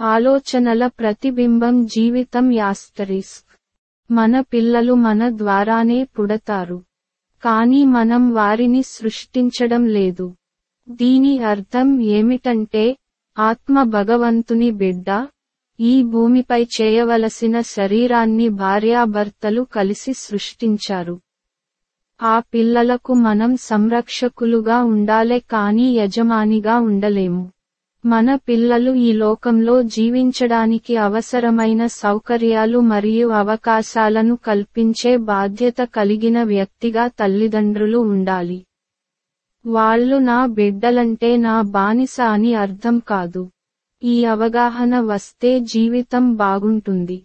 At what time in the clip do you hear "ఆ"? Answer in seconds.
22.22-22.38